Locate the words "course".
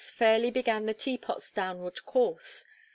2.07-2.65